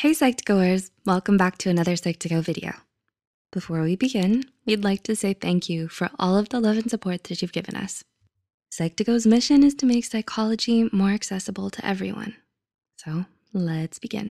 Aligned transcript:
Hey 0.00 0.10
Psych2Goers, 0.10 0.90
welcome 1.06 1.38
back 1.38 1.56
to 1.56 1.70
another 1.70 1.92
Psych2Go 1.92 2.42
video. 2.42 2.74
Before 3.50 3.80
we 3.80 3.96
begin, 3.96 4.44
we'd 4.66 4.84
like 4.84 5.02
to 5.04 5.16
say 5.16 5.32
thank 5.32 5.70
you 5.70 5.88
for 5.88 6.10
all 6.18 6.36
of 6.36 6.50
the 6.50 6.60
love 6.60 6.76
and 6.76 6.90
support 6.90 7.24
that 7.24 7.40
you've 7.40 7.54
given 7.54 7.74
us. 7.74 8.04
Psych2Go's 8.70 9.26
mission 9.26 9.62
is 9.62 9.74
to 9.76 9.86
make 9.86 10.04
psychology 10.04 10.90
more 10.92 11.12
accessible 11.12 11.70
to 11.70 11.82
everyone. 11.84 12.34
So 12.98 13.24
let's 13.54 13.98
begin. 13.98 14.28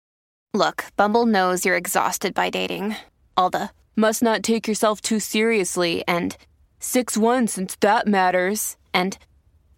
Look, 0.54 0.86
Bumble 0.96 1.26
knows 1.26 1.66
you're 1.66 1.76
exhausted 1.76 2.34
by 2.34 2.50
dating. 2.50 2.96
All 3.36 3.50
the 3.50 3.72
must 3.98 4.24
not 4.24 4.44
take 4.44 4.66
yourself 4.66 5.02
too 5.02 5.20
seriously 5.20 6.06
and 6.08 6.38
6-1 6.80 7.50
since 7.50 7.76
that 7.82 8.08
matters. 8.08 8.78
And 8.94 9.18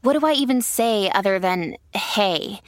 what 0.03 0.13
do 0.13 0.23
I 0.27 0.33
even 0.33 0.61
say 0.61 1.09
other 1.09 1.39
than 1.39 1.75
hey? 1.91 2.61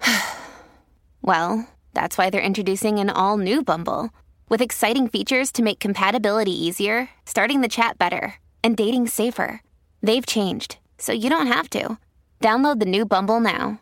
well, 1.20 1.66
that's 1.94 2.18
why 2.18 2.30
they're 2.30 2.40
introducing 2.40 2.98
an 2.98 3.10
all 3.10 3.38
new 3.38 3.62
Bumble 3.62 4.10
with 4.48 4.60
exciting 4.60 5.08
features 5.08 5.50
to 5.52 5.62
make 5.62 5.80
compatibility 5.80 6.52
easier, 6.52 7.08
starting 7.24 7.60
the 7.60 7.68
chat 7.68 7.98
better, 7.98 8.34
and 8.62 8.76
dating 8.76 9.08
safer. 9.08 9.62
They've 10.02 10.26
changed, 10.26 10.78
so 10.98 11.12
you 11.12 11.30
don't 11.30 11.46
have 11.46 11.70
to. 11.70 11.98
Download 12.40 12.78
the 12.78 12.86
new 12.86 13.06
Bumble 13.06 13.40
now. 13.40 13.80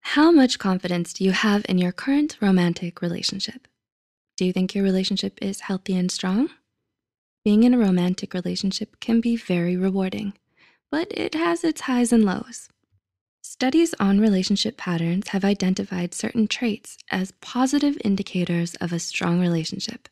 How 0.00 0.30
much 0.30 0.58
confidence 0.58 1.12
do 1.12 1.22
you 1.22 1.32
have 1.32 1.66
in 1.68 1.78
your 1.78 1.92
current 1.92 2.38
romantic 2.40 3.02
relationship? 3.02 3.68
Do 4.36 4.44
you 4.44 4.52
think 4.52 4.74
your 4.74 4.84
relationship 4.84 5.38
is 5.42 5.60
healthy 5.60 5.96
and 5.96 6.10
strong? 6.10 6.48
Being 7.44 7.62
in 7.62 7.74
a 7.74 7.78
romantic 7.78 8.34
relationship 8.34 9.00
can 9.00 9.20
be 9.20 9.36
very 9.36 9.76
rewarding, 9.76 10.32
but 10.90 11.08
it 11.10 11.34
has 11.34 11.62
its 11.62 11.82
highs 11.82 12.12
and 12.12 12.24
lows. 12.24 12.68
Studies 13.50 13.94
on 13.98 14.20
relationship 14.20 14.76
patterns 14.76 15.28
have 15.28 15.42
identified 15.42 16.12
certain 16.12 16.48
traits 16.48 16.98
as 17.10 17.32
positive 17.40 17.96
indicators 18.04 18.74
of 18.74 18.92
a 18.92 18.98
strong 18.98 19.40
relationship. 19.40 20.10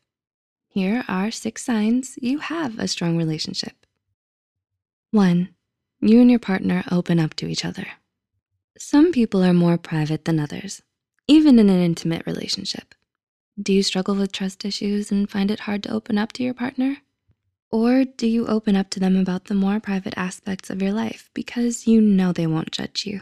Here 0.67 1.05
are 1.07 1.29
six 1.29 1.63
signs 1.63 2.17
you 2.19 2.39
have 2.39 2.79
a 2.79 2.87
strong 2.87 3.15
relationship. 3.15 3.85
One, 5.11 5.49
you 6.01 6.19
and 6.19 6.31
your 6.31 6.39
partner 6.39 6.83
open 6.91 7.19
up 7.19 7.35
to 7.35 7.47
each 7.47 7.63
other. 7.63 7.85
Some 8.75 9.11
people 9.11 9.43
are 9.43 9.53
more 9.53 9.77
private 9.77 10.25
than 10.25 10.39
others, 10.39 10.81
even 11.27 11.59
in 11.59 11.69
an 11.69 11.79
intimate 11.79 12.25
relationship. 12.25 12.95
Do 13.61 13.71
you 13.71 13.83
struggle 13.83 14.15
with 14.15 14.31
trust 14.31 14.65
issues 14.65 15.11
and 15.11 15.29
find 15.29 15.51
it 15.51 15.61
hard 15.61 15.83
to 15.83 15.93
open 15.93 16.17
up 16.17 16.33
to 16.33 16.43
your 16.43 16.55
partner? 16.55 16.97
Or 17.69 18.05
do 18.05 18.27
you 18.27 18.47
open 18.47 18.75
up 18.75 18.89
to 18.91 18.99
them 18.99 19.17
about 19.17 19.45
the 19.45 19.53
more 19.53 19.79
private 19.79 20.13
aspects 20.17 20.69
of 20.69 20.81
your 20.81 20.93
life 20.93 21.29
because 21.33 21.85
you 21.85 21.99
know 21.99 22.31
they 22.31 22.47
won't 22.47 22.71
judge 22.71 23.05
you? 23.05 23.21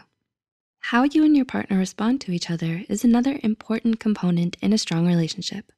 How 0.90 1.02
you 1.02 1.26
and 1.26 1.36
your 1.36 1.46
partner 1.46 1.80
respond 1.80 2.22
to 2.22 2.32
each 2.32 2.52
other 2.52 2.84
is 2.88 3.04
another 3.04 3.40
important 3.42 4.00
component 4.00 4.56
in 4.62 4.72
a 4.72 4.78
strong 4.78 5.08
relationship. 5.08 5.72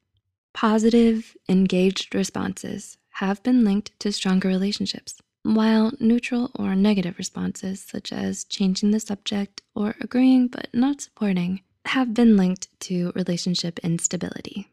Positive, 0.53 1.33
engaged 1.47 2.13
responses 2.13 2.97
have 3.11 3.41
been 3.41 3.63
linked 3.63 3.97
to 4.01 4.11
stronger 4.11 4.49
relationships, 4.49 5.21
while 5.43 5.93
neutral 6.01 6.51
or 6.55 6.75
negative 6.75 7.17
responses, 7.17 7.81
such 7.81 8.11
as 8.11 8.43
changing 8.43 8.91
the 8.91 8.99
subject 8.99 9.61
or 9.73 9.95
agreeing 10.01 10.49
but 10.49 10.67
not 10.73 10.99
supporting, 10.99 11.61
have 11.85 12.13
been 12.13 12.35
linked 12.35 12.67
to 12.81 13.13
relationship 13.15 13.79
instability. 13.79 14.67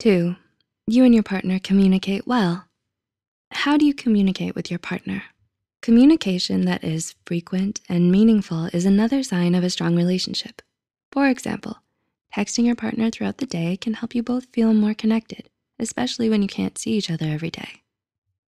Two, 0.00 0.34
you 0.88 1.04
and 1.04 1.14
your 1.14 1.22
partner 1.22 1.60
communicate 1.60 2.26
well. 2.26 2.64
How 3.52 3.76
do 3.76 3.86
you 3.86 3.94
communicate 3.94 4.56
with 4.56 4.68
your 4.68 4.80
partner? 4.80 5.22
Communication 5.80 6.64
that 6.64 6.82
is 6.82 7.14
frequent 7.24 7.80
and 7.88 8.10
meaningful 8.10 8.66
is 8.72 8.84
another 8.84 9.22
sign 9.22 9.54
of 9.54 9.62
a 9.62 9.70
strong 9.70 9.94
relationship. 9.96 10.60
For 11.12 11.28
example, 11.28 11.78
texting 12.34 12.66
your 12.66 12.74
partner 12.74 13.10
throughout 13.10 13.38
the 13.38 13.46
day 13.46 13.76
can 13.76 13.94
help 13.94 14.14
you 14.14 14.22
both 14.22 14.46
feel 14.52 14.74
more 14.74 14.94
connected, 14.94 15.48
especially 15.78 16.28
when 16.28 16.42
you 16.42 16.48
can't 16.48 16.76
see 16.76 16.92
each 16.92 17.10
other 17.10 17.26
every 17.26 17.50
day. 17.50 17.82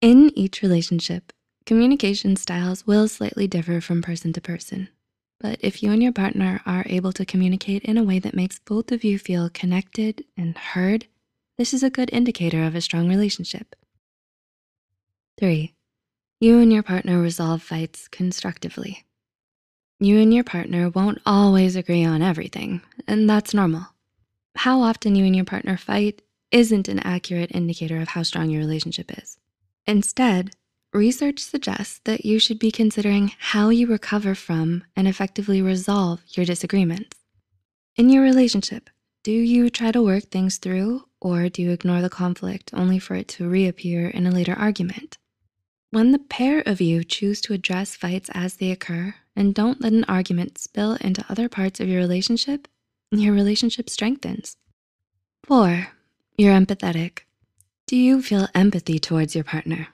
In 0.00 0.30
each 0.36 0.60
relationship, 0.62 1.32
communication 1.64 2.36
styles 2.36 2.86
will 2.86 3.08
slightly 3.08 3.48
differ 3.48 3.80
from 3.80 4.02
person 4.02 4.32
to 4.34 4.40
person. 4.40 4.88
But 5.40 5.58
if 5.60 5.82
you 5.82 5.90
and 5.90 6.02
your 6.02 6.12
partner 6.12 6.60
are 6.66 6.84
able 6.86 7.12
to 7.12 7.24
communicate 7.24 7.82
in 7.84 7.98
a 7.98 8.04
way 8.04 8.18
that 8.18 8.36
makes 8.36 8.58
both 8.58 8.92
of 8.92 9.02
you 9.02 9.18
feel 9.18 9.50
connected 9.50 10.24
and 10.36 10.56
heard, 10.56 11.06
this 11.56 11.72
is 11.72 11.82
a 11.82 11.90
good 11.90 12.10
indicator 12.12 12.64
of 12.64 12.74
a 12.74 12.80
strong 12.80 13.08
relationship. 13.08 13.74
Three, 15.38 15.74
you 16.44 16.58
and 16.58 16.70
your 16.70 16.82
partner 16.82 17.22
resolve 17.22 17.62
fights 17.62 18.06
constructively. 18.06 19.06
You 19.98 20.18
and 20.18 20.34
your 20.34 20.44
partner 20.44 20.90
won't 20.90 21.22
always 21.24 21.74
agree 21.74 22.04
on 22.04 22.20
everything, 22.20 22.82
and 23.08 23.30
that's 23.30 23.54
normal. 23.54 23.86
How 24.56 24.82
often 24.82 25.14
you 25.14 25.24
and 25.24 25.34
your 25.34 25.46
partner 25.46 25.78
fight 25.78 26.20
isn't 26.50 26.86
an 26.86 26.98
accurate 26.98 27.50
indicator 27.54 27.98
of 27.98 28.08
how 28.08 28.24
strong 28.24 28.50
your 28.50 28.60
relationship 28.60 29.10
is. 29.16 29.38
Instead, 29.86 30.54
research 30.92 31.38
suggests 31.38 32.02
that 32.04 32.26
you 32.26 32.38
should 32.38 32.58
be 32.58 32.70
considering 32.70 33.32
how 33.38 33.70
you 33.70 33.86
recover 33.86 34.34
from 34.34 34.84
and 34.94 35.08
effectively 35.08 35.62
resolve 35.62 36.20
your 36.28 36.44
disagreements. 36.44 37.16
In 37.96 38.10
your 38.10 38.22
relationship, 38.22 38.90
do 39.22 39.32
you 39.32 39.70
try 39.70 39.92
to 39.92 40.02
work 40.02 40.24
things 40.24 40.58
through 40.58 41.06
or 41.22 41.48
do 41.48 41.62
you 41.62 41.70
ignore 41.70 42.02
the 42.02 42.10
conflict 42.10 42.70
only 42.74 42.98
for 42.98 43.14
it 43.14 43.28
to 43.28 43.48
reappear 43.48 44.08
in 44.08 44.26
a 44.26 44.30
later 44.30 44.52
argument? 44.52 45.16
When 45.94 46.10
the 46.10 46.18
pair 46.18 46.60
of 46.66 46.80
you 46.80 47.04
choose 47.04 47.40
to 47.42 47.52
address 47.52 47.94
fights 47.94 48.28
as 48.34 48.56
they 48.56 48.72
occur 48.72 49.14
and 49.36 49.54
don't 49.54 49.80
let 49.80 49.92
an 49.92 50.02
argument 50.08 50.58
spill 50.58 50.94
into 50.94 51.24
other 51.28 51.48
parts 51.48 51.78
of 51.78 51.86
your 51.86 52.00
relationship, 52.00 52.66
your 53.12 53.32
relationship 53.32 53.88
strengthens. 53.88 54.56
Four, 55.46 55.90
you're 56.36 56.52
empathetic. 56.52 57.20
Do 57.86 57.94
you 57.96 58.22
feel 58.22 58.48
empathy 58.56 58.98
towards 58.98 59.36
your 59.36 59.44
partner? 59.44 59.86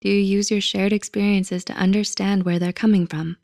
Do 0.00 0.10
you 0.10 0.20
use 0.20 0.52
your 0.52 0.60
shared 0.60 0.92
experiences 0.92 1.64
to 1.64 1.72
understand 1.72 2.44
where 2.44 2.60
they're 2.60 2.72
coming 2.72 3.08
from? 3.08 3.36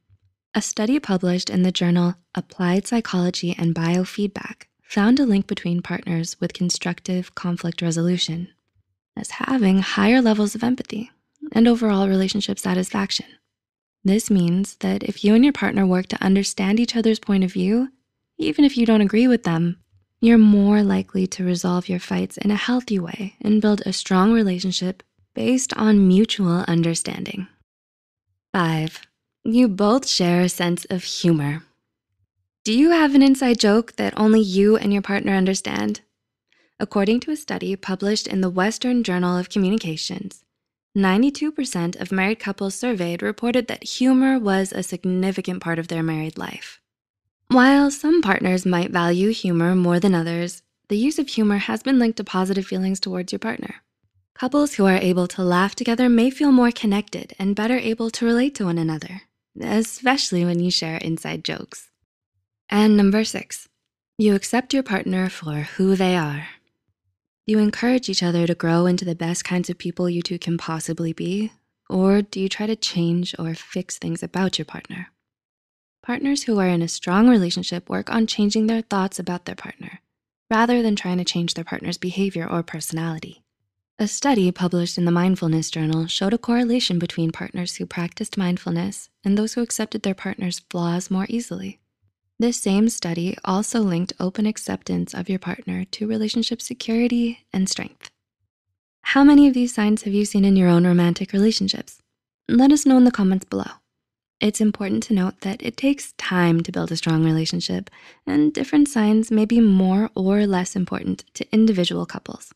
A 0.55 0.63
study 0.63 1.01
published 1.01 1.51
in 1.51 1.65
the 1.65 1.73
journal 1.73 2.15
Applied 2.33 2.87
Psychology 2.87 3.57
and 3.59 3.75
Biofeedback 3.75 4.69
found 4.85 5.19
a 5.19 5.27
link 5.27 5.49
between 5.49 5.83
partners 5.83 6.41
with 6.41 6.53
constructive 6.53 7.35
conflict 7.35 7.83
resolution 7.83 8.53
as 9.17 9.31
having 9.31 9.81
higher 9.81 10.23
levels 10.23 10.55
of 10.55 10.63
empathy 10.63 11.11
and 11.53 11.69
overall 11.69 12.09
relationship 12.09 12.59
satisfaction. 12.59 13.27
This 14.05 14.31
means 14.31 14.77
that 14.77 15.03
if 15.03 15.25
you 15.25 15.35
and 15.35 15.45
your 15.45 15.53
partner 15.53 15.87
work 15.87 16.07
to 16.09 16.23
understand 16.23 16.81
each 16.81 16.97
other's 16.97 17.19
point 17.19 17.45
of 17.45 17.53
view, 17.53 17.91
even 18.39 18.65
if 18.65 18.77
you 18.77 18.87
don't 18.87 19.01
agree 19.01 19.27
with 19.27 19.43
them, 19.43 19.79
you're 20.21 20.39
more 20.39 20.83
likely 20.83 21.27
to 21.27 21.45
resolve 21.45 21.89
your 21.89 21.99
fights 21.99 22.37
in 22.37 22.51
a 22.51 22.57
healthy 22.57 22.99
way 22.99 23.35
and 23.41 23.63
build 23.63 23.83
a 23.85 23.93
strong 23.93 24.33
relationship 24.33 25.03
based 25.35 25.73
on 25.75 26.09
mutual 26.09 26.65
understanding. 26.67 27.47
Five, 28.53 29.03
you 29.45 29.69
both 29.69 30.07
share 30.07 30.41
a 30.41 30.49
sense 30.49 30.85
of 30.91 31.05
humor. 31.05 31.63
Do 32.65 32.73
you 32.73 32.91
have 32.91 33.15
an 33.15 33.23
inside 33.23 33.59
joke 33.59 33.97
that 33.97 34.13
only 34.17 34.41
you 34.41 34.77
and 34.77 34.93
your 34.93 35.03
partner 35.03 35.33
understand? 35.33 36.01
According 36.81 37.21
to 37.21 37.31
a 37.31 37.37
study 37.37 37.77
published 37.77 38.27
in 38.27 38.41
the 38.41 38.51
Western 38.51 39.03
Journal 39.03 39.37
of 39.37 39.51
Communications, 39.51 40.45
92% 40.97 42.01
of 42.01 42.13
married 42.13 42.39
couples 42.39 42.75
surveyed 42.75 43.23
reported 43.23 43.69
that 43.69 43.85
humor 43.85 44.39
was 44.39 44.73
a 44.73 44.83
significant 44.83 45.61
part 45.61 45.79
of 45.79 45.89
their 45.89 46.03
married 46.03 46.39
life. 46.39 46.81
While 47.49 47.91
some 47.91 48.21
partners 48.21 48.67
might 48.67 48.91
value 48.91 49.31
humor 49.31 49.75
more 49.75 50.01
than 50.01 50.15
others, 50.15 50.63
the 50.89 50.99
use 50.99 51.19
of 51.19 51.29
humor 51.29 51.59
has 51.59 51.83
been 51.83 51.99
linked 51.99 52.17
to 52.17 52.25
positive 52.25 52.67
feelings 52.67 53.01
towards 53.01 53.33
your 53.33 53.39
partner. 53.39 53.77
Couples 54.35 54.75
who 54.75 54.87
are 54.87 54.97
able 54.97 55.27
to 55.29 55.43
laugh 55.43 55.75
together 55.75 56.09
may 56.09 56.31
feel 56.31 56.53
more 56.53 56.71
connected 56.71 57.35
and 57.39 57.57
better 57.57 57.77
able 57.77 58.11
to 58.11 58.25
relate 58.25 58.55
to 58.57 58.65
one 58.65 58.79
another, 58.79 59.23
especially 59.61 60.45
when 60.45 60.61
you 60.61 60.71
share 60.71 60.99
inside 60.99 61.45
jokes. 61.45 61.91
And 62.69 62.97
number 62.97 63.25
six, 63.25 63.69
you 64.17 64.35
accept 64.35 64.75
your 64.75 64.83
partner 64.83 65.29
for 65.29 65.69
who 65.77 65.97
they 65.97 66.17
are. 66.17 66.49
You 67.49 67.61
encourage 67.61 68.11
each 68.11 68.23
other 68.23 68.47
to 68.47 68.55
grow 68.55 68.85
into 68.85 69.07
the 69.07 69.15
best 69.15 69.43
kinds 69.43 69.71
of 69.71 69.79
people 69.79 70.11
you 70.11 70.21
two 70.21 70.39
can 70.39 70.59
possibly 70.59 71.15
be, 71.15 71.51
or 71.89 72.21
do 72.21 72.41
you 72.41 72.49
try 72.51 72.67
to 72.67 72.77
change 72.77 73.35
or 73.39 73.55
fix 73.55 73.97
things 73.97 74.23
about 74.23 74.59
your 74.59 74.67
partner? 74.67 75.09
Partners 76.03 76.43
who 76.43 76.59
are 76.59 76.69
in 76.69 76.83
a 76.83 76.89
strong 76.89 77.27
relationship 77.27 77.89
work 77.89 78.11
on 78.11 78.27
changing 78.27 78.67
their 78.67 78.83
thoughts 78.83 79.19
about 79.19 79.47
their 79.47 79.55
partner, 79.55 80.03
rather 80.51 80.83
than 80.83 80.95
trying 80.95 81.17
to 81.17 81.25
change 81.25 81.55
their 81.55 81.65
partner's 81.65 81.97
behavior 81.97 82.47
or 82.47 82.63
personality. 82.63 83.43
A 83.99 84.07
study 84.09 84.53
published 84.53 84.99
in 84.99 85.07
the 85.07 85.11
Mindfulness 85.11 85.71
Journal 85.71 86.07
showed 86.07 86.35
a 86.35 86.39
correlation 86.39 86.99
between 86.99 87.33
partners 87.33 87.77
who 87.77 87.87
practiced 87.87 88.37
mindfulness 88.37 89.09
and 89.25 89.39
those 89.39 89.55
who 89.55 89.63
accepted 89.63 90.03
their 90.03 90.15
partner's 90.15 90.59
flaws 90.69 91.11
more 91.11 91.25
easily. 91.31 91.81
This 92.41 92.61
same 92.61 92.89
study 92.89 93.37
also 93.45 93.81
linked 93.81 94.13
open 94.21 94.47
acceptance 94.47 95.13
of 95.13 95.29
your 95.29 95.41
partner 95.41 95.85
to 95.87 96.07
relationship 96.07 96.63
security 96.63 97.45
and 97.53 97.69
strength. 97.69 98.11
How 99.03 99.25
many 99.25 99.49
of 99.49 99.55
these 99.55 99.75
signs 99.75 100.05
have 100.05 100.15
you 100.15 100.25
seen 100.25 100.45
in 100.45 100.55
your 100.55 100.69
own 100.69 100.87
romantic 100.87 101.33
relationships? 101.33 101.99
Let 102.49 102.71
us 102.71 102.87
know 102.87 102.97
in 102.97 103.03
the 103.03 103.11
comments 103.11 103.47
below. 103.47 103.71
It's 104.41 104.61
important 104.61 105.03
to 105.05 105.15
note 105.15 105.41
that 105.41 105.61
it 105.65 105.77
takes 105.77 106.13
time 106.13 106.63
to 106.63 106.71
build 106.71 106.93
a 106.93 106.97
strong 106.97 107.25
relationship, 107.25 107.91
and 108.25 108.55
different 108.55 108.89
signs 108.89 109.33
may 109.33 109.45
be 109.45 109.59
more 109.59 110.09
or 110.15 110.47
less 110.47 110.77
important 110.77 111.25
to 111.35 111.53
individual 111.53 112.07
couples. 112.07 112.53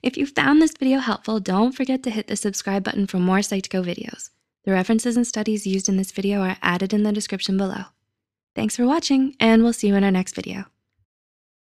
If 0.00 0.16
you 0.16 0.26
found 0.26 0.62
this 0.62 0.76
video 0.78 1.00
helpful, 1.00 1.40
don't 1.40 1.72
forget 1.72 2.04
to 2.04 2.10
hit 2.10 2.28
the 2.28 2.36
subscribe 2.36 2.84
button 2.84 3.08
for 3.08 3.18
more 3.18 3.38
Psych2Go 3.38 3.84
videos. 3.84 4.30
The 4.62 4.70
references 4.70 5.16
and 5.16 5.26
studies 5.26 5.66
used 5.66 5.88
in 5.88 5.96
this 5.96 6.12
video 6.12 6.40
are 6.42 6.56
added 6.62 6.92
in 6.92 7.02
the 7.02 7.10
description 7.10 7.56
below. 7.56 7.86
Thanks 8.54 8.76
for 8.76 8.86
watching, 8.86 9.34
and 9.40 9.62
we'll 9.62 9.72
see 9.72 9.88
you 9.88 9.94
in 9.94 10.04
our 10.04 10.10
next 10.10 10.34
video. 10.34 10.71